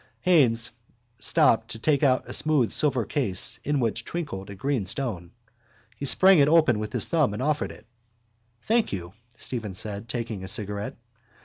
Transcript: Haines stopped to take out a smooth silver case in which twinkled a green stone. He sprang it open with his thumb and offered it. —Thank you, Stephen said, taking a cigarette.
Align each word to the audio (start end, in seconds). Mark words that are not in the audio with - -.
Haines 0.21 0.71
stopped 1.19 1.69
to 1.69 1.77
take 1.77 2.01
out 2.01 2.27
a 2.27 2.33
smooth 2.33 2.71
silver 2.71 3.05
case 3.05 3.59
in 3.63 3.79
which 3.79 4.03
twinkled 4.03 4.49
a 4.49 4.55
green 4.55 4.87
stone. 4.87 5.29
He 5.95 6.07
sprang 6.07 6.39
it 6.39 6.47
open 6.47 6.79
with 6.79 6.91
his 6.91 7.07
thumb 7.09 7.33
and 7.35 7.41
offered 7.43 7.71
it. 7.71 7.85
—Thank 8.63 8.91
you, 8.91 9.13
Stephen 9.37 9.75
said, 9.75 10.09
taking 10.09 10.43
a 10.43 10.47
cigarette. 10.47 10.97